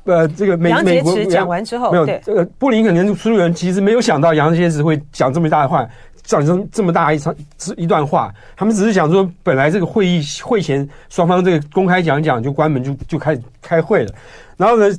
[0.06, 5.88] 呃，这个美美国讲完之后，没有这个布林肯跟苏利文其实没有想到杨洁篪会讲这么大的话，
[6.24, 7.36] 讲成这么大一场
[7.78, 8.34] 一段话。
[8.56, 14.14] 他们只是想说，本来这个会议会前双方这个公开讲讲就关门就就开始开会了。
[14.58, 14.96] 然后呢，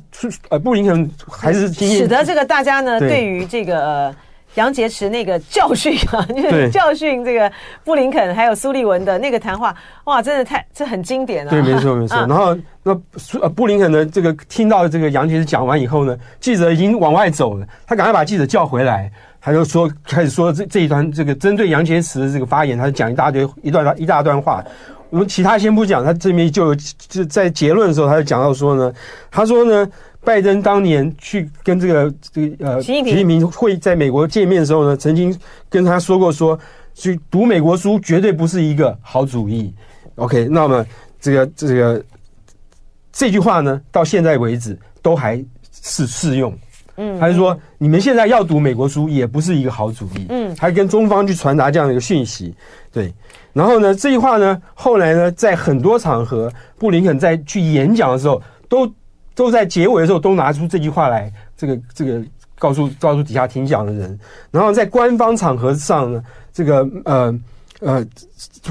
[0.49, 3.79] 呃，布林肯还是使得这个大家呢对，对于这个。
[3.79, 4.15] 呃
[4.55, 7.51] 杨洁篪那个教训啊， 就是教训这个
[7.83, 11.49] 布林肯还有苏利文的那个谈话，哇，真的太这很经典了。
[11.49, 12.17] 对，没错 没错。
[12.27, 19.11] 然后那苏呃布林肯呢，这个听到这个杨洁篪讲完以后呢，记者已经往外走了，他赶快把记者叫回来，
[19.41, 24.63] 他就说开始说这这一段这个针对杨洁篪的这个发言，他就讲一大堆一段一大段话。
[25.09, 28.93] 我们其他先不讲，他这边就就在结论的时候，他就讲到说呢，
[29.31, 29.89] 他说呢。
[30.25, 35.37] 拜登当年去跟这个这个呃习近平会在美国见面的时候呢，曾经
[35.69, 36.57] 跟他说过说，
[36.93, 39.73] 去读美国书绝对不是一个好主意。
[40.15, 40.85] OK，那么
[41.19, 42.05] 这个这个
[43.11, 45.43] 这句话呢，到现在为止都还
[45.81, 46.57] 是适用。
[46.95, 50.27] 嗯，还是说你们现在要读美国书也不是一个好主意。
[50.29, 52.55] 嗯，还跟中方去传达这样的一个讯息。
[52.93, 53.13] 对，
[53.51, 58.89] 然后呢，这句话呢，后来呢，在很多场合，布林肯在去演讲的时候都。
[59.35, 62.21] 都在结尾的时候都拿出这句话来，这个这个
[62.59, 64.17] 告诉告诉底下听讲的人，
[64.51, 67.39] 然后在官方场合上呢，这个呃
[67.79, 68.05] 呃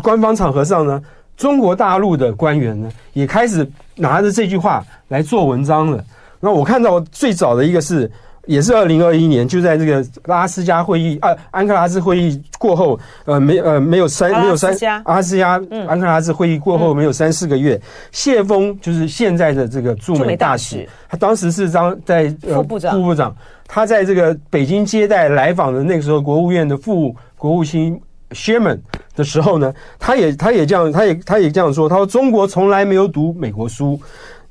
[0.03, 1.03] 官方场合上呢，
[1.37, 6.05] 中国大陆的官员呢也开始拿着这句话来做文章了。
[6.41, 8.11] 那我看到最早的一个是
[8.47, 14.75] 也是二零二一年，就在这个拉斯加会议啊，安克拉斯会议过后，呃，没呃没有三没有三
[15.05, 15.51] 阿拉斯加
[15.87, 23.33] 安克拉斯会议过后没有三四个月，谢峰就是现在的这个驻美大使，他当时是当在呃副部长，副部长，
[23.69, 28.01] 他在这个北京接待来访的那个时候，国务院的副国务卿
[28.31, 28.81] Sherman
[29.15, 34.01] 的时候呢，他也他也这样，他也他也这样说，他说中国从来没有读美国书。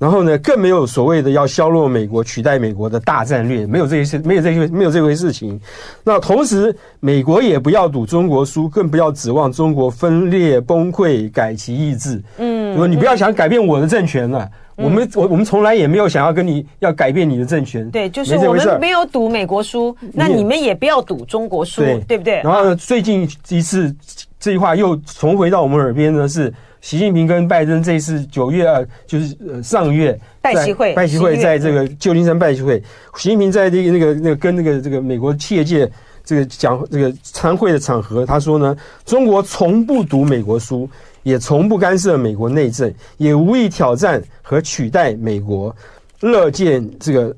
[0.02, 5.62] 然后呢，更没有所谓的要削弱美国、取代美国的大战略，没有这些事，没有这些，没有这回事情。
[6.04, 12.20] 那同时，美国也不要赌中国输，更不要指望中国分裂崩溃、改其意志。
[12.40, 14.50] 嗯，说你不要想改变我的政权了。
[14.78, 17.88] 嗯、我们我我们从来也没有想要跟你要改变你的政权。
[17.92, 22.42] 对，就是我们没有赌美国输，那你们也不要赌中国输，对，对不对？
[22.42, 23.96] 然后呢，最近一次
[24.42, 26.54] 这句话又重回到我们耳边呢，是。
[26.82, 32.82] 习近平跟拜登这一次九月二，就是呃上个月拜习会，拜习会在这个旧金山拜习会，
[33.18, 35.88] 习近平在这个那个那个跟那个这个美国企业界
[36.26, 38.76] 这个讲这个参会的场合，他说呢，
[39.06, 40.90] 中国从不读美国书，
[41.22, 45.76] 也从不干涉美国内政，也无意挑战和取代美国，
[46.22, 47.32] 乐见这个。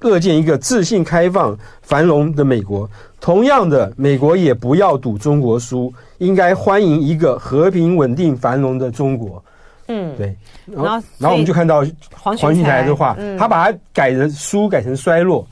[0.00, 2.88] 乐见一个自信、开放、繁荣的美国。
[3.26, 9.44] 同样的，美国也不要赌中国输，应该欢迎一个和平、稳定、繁荣的中国。
[9.88, 10.32] 嗯，对。
[10.64, 10.86] 然后，
[11.18, 11.84] 然后，我们就看到
[12.14, 15.44] 黄循财的话，他把它改的书改成衰落。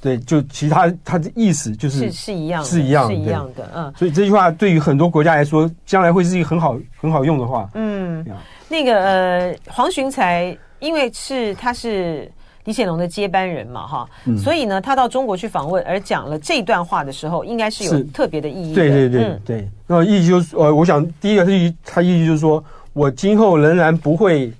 [0.00, 3.70] 对，就其他他的意思就是是是一样，是一样，是一样的。
[3.76, 7.70] 嗯，所以这句话对于很多国家来说，将来会是一个很好很好用的话。
[7.74, 8.26] 嗯，
[8.68, 12.28] 那个呃，黄循才，因为是他是。
[12.70, 18.74] 李显龙的接班人嘛，哈、嗯，所以呢，他到中国去访问，而讲了这段话的时候，应该是有特别的意义的。
[18.76, 24.52] 对对对、嗯、对，那意义就是，呃，我想第一个是他意义就是说，我今后仍然不会，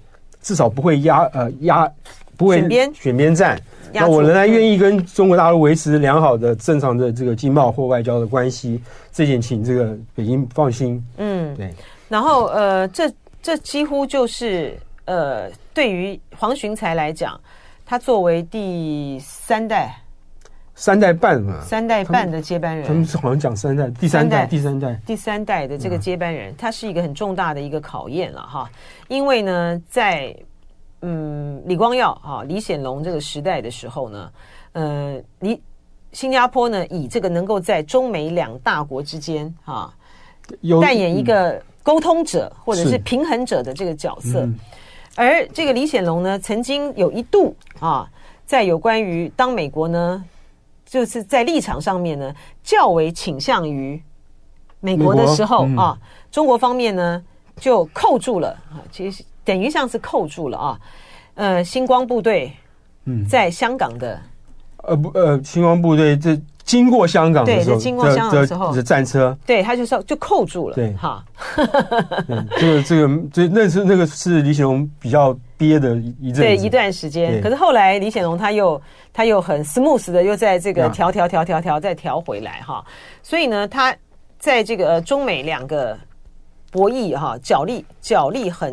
[0.42, 1.88] 至少不会压呃压，
[2.36, 2.92] 不会选边。
[2.94, 11.00] 选边站，那我仍然愿意跟中国大陆维持良好的正常的这个经贸或外交的关系，这点请这个北京放心。
[11.18, 11.72] 嗯，对。
[12.08, 13.08] 然后呃，这
[13.40, 17.40] 这几乎就是呃，对于黄循才来讲。
[17.90, 19.92] 他作为第三代，
[20.76, 28.70] 三代半嘛，三代半的接班人，他们是好像讲三代，第三代，第三代，第三代的这个接班人，他是一个很重大的一个考验了哈。
[29.08, 30.32] 因为呢，在
[31.02, 34.32] 嗯李光耀哈李显龙这个时代的时候呢，
[34.70, 35.60] 呃，李
[36.12, 39.92] 新加坡呢以这个能够在中美两大国之间哈
[40.80, 44.48] 扮演一个沟通者或者是平衡者的这个角色。
[45.16, 48.08] 而这个李显龙呢，曾经有一度啊，
[48.46, 50.24] 在有关于当美国呢，
[50.84, 54.00] 就是在立场上面呢，较为倾向于
[54.80, 55.98] 美国的时候啊，
[56.30, 57.22] 中国方面呢
[57.56, 60.80] 就扣住了啊，其实等于像是扣住了啊，
[61.34, 62.52] 呃，星光部队
[63.28, 64.20] 在香港的，
[64.78, 66.40] 呃不呃，星光部队这。
[66.70, 68.72] 经过香港的时候，经过香港的时候。
[68.72, 71.24] 的战车，对，他就说就扣住了，对， 哈，
[72.60, 77.42] 这个这个这那是那个是李显龙比较憋的一阵，对，一段时间。
[77.42, 78.80] 可是后来李显龙他又
[79.12, 82.84] 他又很 smooth 的又在这个调调调调调再调回来哈，
[83.20, 83.92] 所以呢，他
[84.38, 85.98] 在这个中美两个
[86.70, 88.72] 博弈哈角力角力很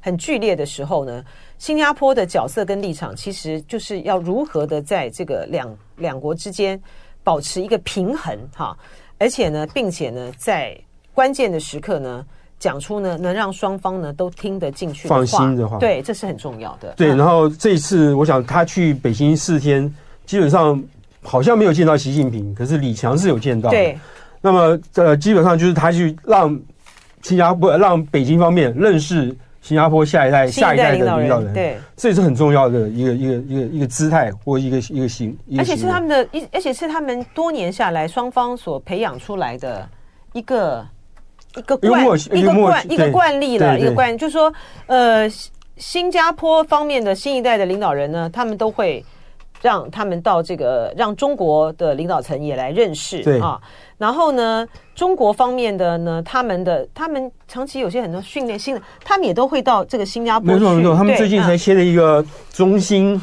[0.00, 1.22] 很剧烈的时候呢，
[1.58, 6.80] 新加坡的角色跟立场其实就是要如何的在这个两两国之间。
[7.26, 8.78] 保持一个平衡哈，
[9.18, 10.78] 而且呢，并且呢，在
[11.12, 12.24] 关键的时刻呢，
[12.56, 16.94] 讲出呢能让双方呢都听得进去、放心的话，对，这是很重要的。
[16.96, 19.92] 对，然后这一次，我想他去北京四天，
[20.24, 20.80] 基本上
[21.20, 23.76] 好像没有见到习近平，可是李强是有见到的。
[23.76, 23.98] 对，
[24.40, 26.56] 那么呃，基本上就是他去让
[27.22, 29.36] 新加坡、让北京方面认识。
[29.66, 39.84] 新加坡下一代、下一代的领导人，对，这也是很重要的一个一个一个一个姿态或一个一个形，而且是他们的，一而且是他们多年下来双方所培养出来的
[40.34, 40.86] 一个
[41.56, 44.54] 一个惯一个惯一个惯例了，一个惯，就是说，
[44.86, 45.28] 呃，
[45.78, 49.04] 新加坡方面的新一代的领导人呢，他们都会
[49.62, 53.60] 让他们到这个让中国的领导层也来认识，对啊。
[53.98, 60.54] 然后呢，中国方面的呢，他们的他们长期有些很多训练新的，他们也都会到这个新加坡去。
[60.54, 63.18] 没错没错，他们最近才签了一个中心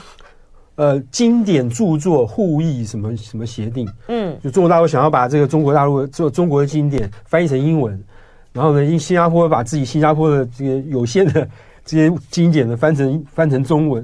[0.76, 3.88] 呃经典著作互译什么什么协定。
[4.08, 8.04] 嗯，就中国大陆想要把这个中国大陆做中国的经典翻译成英文，
[8.52, 11.48] 然后呢，因新加坡把自己新加坡的这个有限的
[11.86, 14.04] 这些经典的翻成翻成中文。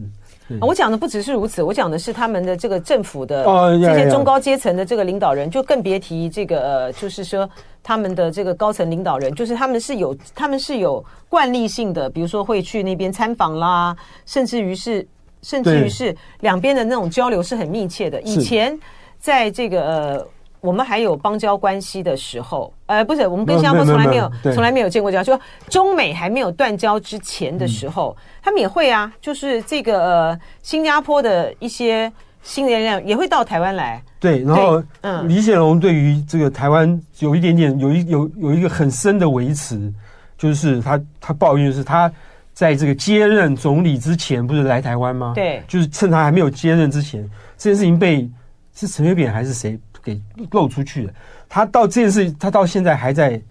[0.61, 3.43] 我讲的不只是如此，我讲的是他们的这个政府的
[3.79, 7.49] 这些中高阶层的这个领导人，就更别提这个呃，就是说
[7.83, 13.95] 他们的这个高层领导人，就是他们是有他们是有惯例性的，比如说会去那边参访啦，
[14.25, 15.05] 甚至于是
[15.41, 18.21] 甚至于是两边的那种交流是很密切的。
[18.21, 18.77] 以前
[19.19, 20.27] 在这个呃，
[20.61, 25.39] 我们还有邦交关系的时候，呃，不是，我们跟新加坡从来没有从来没有见过交，就
[25.69, 34.01] 中美还没有断交之前的时候，嗯、他们也会啊，就是这个呃，新加坡的一些新力量也会到台湾来。
[34.19, 39.91] 对，然后嗯，李显龙对于这个台湾有一点点有一有有一个很深的维持，
[40.37, 42.11] 就是他他抱怨是他。
[42.51, 45.31] 在这个接任总理之前，不是来台湾吗？
[45.33, 47.23] 对，就是趁他还没有接任之前，
[47.57, 48.29] 这件事情被
[48.75, 50.19] 是陈水扁还是谁给
[50.51, 51.13] 露出去的？
[51.47, 53.41] 他到这件事，他到现在还在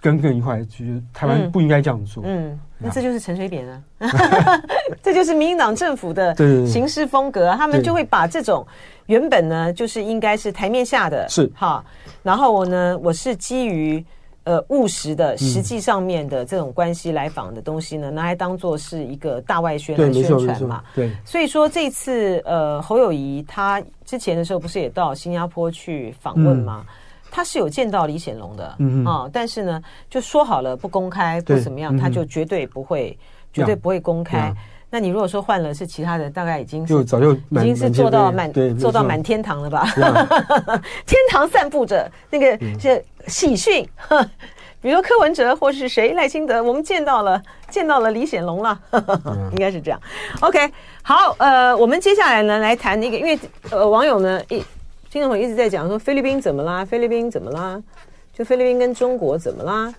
[0.00, 2.22] 耿耿于怀，就是台湾不应该这样做。
[2.26, 3.82] 嗯，嗯，那这就是陈水扁啊，
[5.02, 6.34] 这就是民进党政府的
[6.66, 8.66] 行事风格，啊，他们就会把这种
[9.06, 11.84] 原本呢就是应该是台面下的，是哈，
[12.22, 14.04] 然后我呢，我是基于。
[14.44, 20.82] 呃，务实的、实际上面的这种关系来访的东西呢，嗯、拿来当做是一个大外宣来宣传嘛。
[20.94, 26.84] 对，所以说这次呃，侯友谊他之前的时候不是也到新加坡去访问吗？
[26.88, 26.94] 嗯、
[27.30, 29.80] 他是有见到李显龙的，嗯啊，但是呢，
[30.10, 33.16] 就说好了不公开，不怎么样，他就绝对不会，
[33.52, 34.52] 绝对不会公开。
[34.94, 39.86] 那你如果说换了是其他的，大概已经是就早就已经是做到满做到满天堂了吧？
[41.06, 43.88] 天堂散步者那个是喜讯，
[44.82, 48.78] 比如柯文哲或是谁赖清德，我们见到了见到了李显龙了，
[49.52, 49.98] 应该是这样。
[50.42, 50.70] OK，
[51.02, 53.38] 好，呃，我们接下来呢来谈那个，因为
[53.70, 54.62] 呃网友呢一
[55.10, 56.84] 听众朋友一直在讲说菲律宾怎么啦？
[56.84, 57.82] 菲律宾怎么啦？
[58.34, 59.94] 就菲律宾跟中国怎么啦？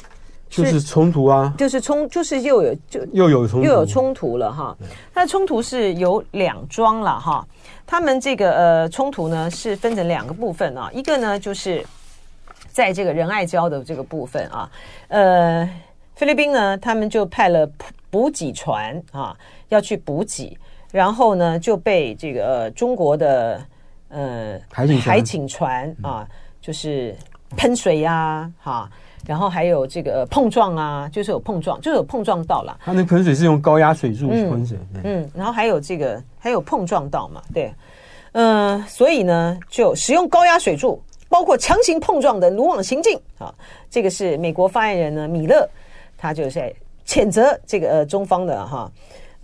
[0.53, 3.65] 就是冲突啊，就是冲，就是又有就又有冲突。
[3.65, 4.77] 又有冲突了哈。
[5.13, 7.45] 它的冲突是有两桩了哈。
[7.87, 11.83] 他们这个呃冲突呢是分成两个部分啊，一个呢就是
[12.69, 14.69] 在这个仁爱礁的这个部分啊，
[15.07, 15.69] 呃，
[16.15, 17.67] 菲律宾呢他们就派了
[18.11, 19.35] 补给船啊
[19.69, 20.55] 要去补给，
[20.91, 23.59] 然后呢就被这个、呃、中国的
[24.09, 26.27] 呃海警海警船啊
[26.61, 27.15] 就是
[27.57, 28.91] 喷水呀、啊、哈。
[29.25, 32.77] 然后还有这个碰撞啊，就是有碰撞，就是有碰撞到了。
[32.83, 37.73] 它那喷水是用高压水柱去喷水，嗯，嗯，然后还有这个还有碰撞到嘛，对，
[38.33, 43.53] 嗯、呃，所以呢，就使用高压水柱，包括强行碰撞的鲁莽行径啊。
[43.89, 45.67] 这个是美国发言人呢米勒，
[46.17, 46.73] 他就在
[47.05, 48.91] 谴责这个呃中方的哈。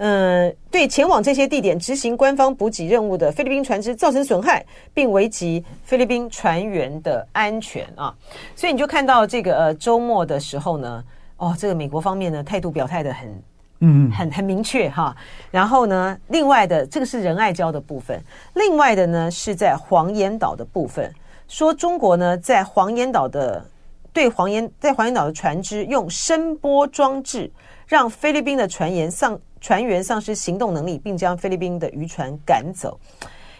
[0.01, 8.15] 嗯，对前往这些地点执行官方补给任务的菲律宾船只造成损害，并危及菲律宾船员的安全啊！
[8.55, 11.03] 所以你就看到这个呃周末的时候呢，
[11.35, 13.43] 哦，这个美国方面呢态度表态的很，
[13.81, 15.13] 嗯，很很明确哈。
[15.51, 18.23] 然后呢，另外的这个是仁爱礁的部分，
[18.53, 21.13] 另外的呢是在黄岩岛的部分，
[21.49, 23.65] 说中国呢在黄岩岛的
[24.13, 27.51] 对黄岩在黄岩岛的船只用声波装置，
[27.89, 29.37] 让菲律宾的船员丧。
[29.61, 32.97] 船员丧失行动能力，并将菲律宾的渔船赶走，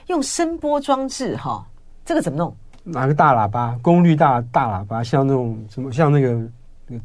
[0.08, 1.62] 用声波装置哈，
[2.06, 2.56] 这个怎么弄？
[2.86, 6.40] 拿个大喇叭，功率大大喇叭，像那种什么，像那个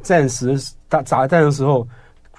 [0.01, 0.57] 战时
[0.87, 1.85] 打炸弹的时候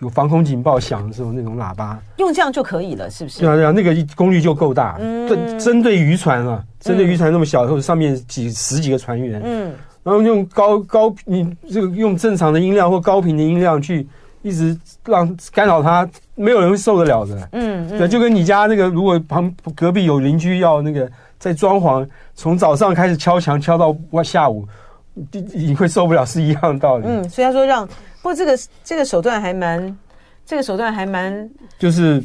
[0.01, 3.41] 有防空警报响的时候那种喇叭，用这样就可以了，是不是？
[3.41, 4.97] 对啊，对啊，那个功率就够大。
[4.99, 14.09] 嗯，针针对渔船啊，针对渔船那么小，或者上面几十几个船员，嗯，然后用高高你这个用正常的音量或高频的音量去。
[14.47, 17.49] 一直让干扰他，没有人会受得了的。
[17.51, 24.65] 嗯，嗯对，就跟你家那个，如果旁隔壁有邻居要那个在装潢，从早上开始敲墙敲到晚下午，
[25.33, 27.07] 你你会受不了，是一样的道理。
[27.09, 29.99] 嗯，所以他说让，不过这个这个手段还蛮，
[30.47, 32.23] 这个手段还蛮，就是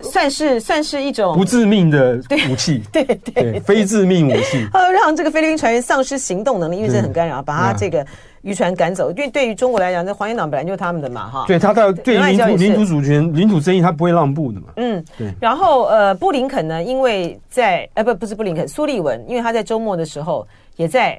[0.00, 2.22] 算是算是一种不致命的
[2.52, 4.64] 武器，对 对，对，对，非致命武器。
[4.72, 8.06] 他 说让这个菲律宾船员丧失行动能力，因为这很干扰，把他这个。
[8.44, 11.44] 渔船赶走，因为对于中国来讲，这黄岩岛本来就是他们的嘛，哈。
[11.46, 14.66] 对，他到对领土领土主权、领土争议，他不会让步的嘛。
[14.76, 15.32] 嗯，对。
[15.40, 21.18] 然后呃，布林肯呢，因为在呃不不是布林肯，苏利文，因为他在周末的时候也在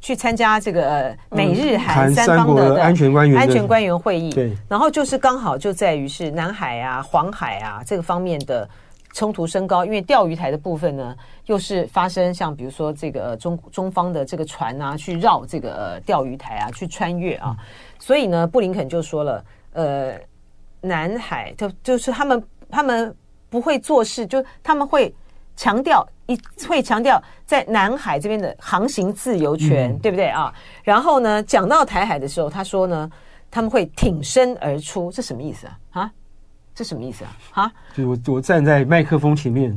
[0.00, 4.30] 去参加这个呃美日韩三方的安全官员安全官员会议。
[4.30, 4.52] 对。
[4.68, 8.68] 然后就是刚好就在于是南海啊、黄海啊这个方面的。
[9.16, 17.56] 冲突升高，因为钓鱼台的部分呢，又是发生像比如说这个中中方的这个船啊，去绕这个呃钓鱼台啊，去穿越啊，
[17.98, 19.42] 所以呢，布林肯就说了，
[19.72, 20.20] 呃，
[20.82, 23.16] 南海就就是他们他们
[23.48, 25.14] 不会做事，就他们会
[25.56, 26.38] 强调一
[26.68, 30.52] 会强调在南海这边的航行自由权，嗯、对不对啊？
[30.84, 33.10] 然后呢，讲到台海的时候，他说呢，
[33.50, 36.02] 他们会挺身而出，这什么意思啊？
[36.02, 36.12] 啊？
[36.76, 37.36] 这什么意思啊？
[37.50, 39.74] 哈，就我我站在麦克风前面，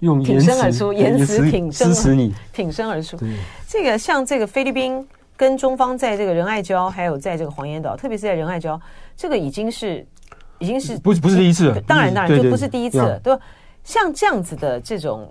[0.00, 3.16] 用挺身而出，言辞挺身支持你，挺身而出。
[3.16, 3.34] 对，
[3.66, 5.08] 这个像这个菲律宾
[5.38, 8.78] 跟中方在这个仁爱礁，还有在这个黄岩岛，特别是在仁爱礁，
[9.16, 10.06] 这个已经是
[10.58, 11.80] 已经是不是不是第一次了。
[11.80, 13.40] 当然当然就不是第一次了，都
[13.82, 15.26] 像这样子的这种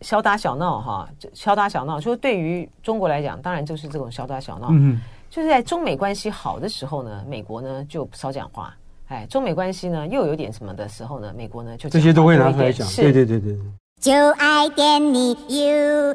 [0.00, 4.66] 小打小闹哈，小打小闹，说对于中国来讲，当然就是这种小打小闹。
[4.72, 8.74] 嗯，就是在中美关系好的时候呢，美国呢就少讲话。
[9.28, 13.40] 中美关系呢又有点什么的时候呢美国呢就这些都会拿出来讲对对对
[14.00, 16.14] 就爱点你 ufo